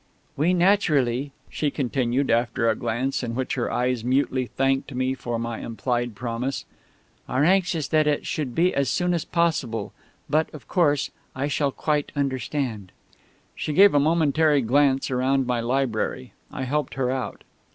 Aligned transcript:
"We, 0.35 0.55
naturally," 0.55 1.31
she 1.47 1.69
continued, 1.69 2.31
after 2.31 2.67
a 2.67 2.73
glance 2.75 3.21
in 3.21 3.35
which 3.35 3.53
her 3.53 3.71
eyes 3.71 4.03
mutely 4.03 4.47
thanked 4.47 4.95
me 4.95 5.13
for 5.13 5.37
my 5.37 5.59
implied 5.59 6.15
promise, 6.15 6.65
"are 7.29 7.43
anxious 7.43 7.87
that 7.89 8.07
it 8.07 8.25
should 8.25 8.55
be 8.55 8.73
as 8.73 8.89
soon 8.89 9.13
as 9.13 9.25
possible; 9.25 9.93
but, 10.27 10.51
of 10.55 10.67
course 10.67 11.11
I 11.35 11.47
shall 11.47 11.71
quite 11.71 12.11
understand" 12.15 12.91
She 13.55 13.73
gave 13.73 13.93
a 13.93 13.99
momentary 13.99 14.61
glance 14.61 15.11
round 15.11 15.45
my 15.45 15.59
library. 15.59 16.33
I 16.51 16.63
helped 16.63 16.95
her 16.95 17.11
out. 17.11 17.43